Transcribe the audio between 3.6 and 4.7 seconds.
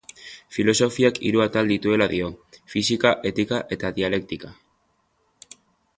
eta dialektika.